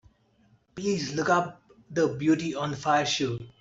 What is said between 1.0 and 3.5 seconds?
look up the Beauty on the Fire show.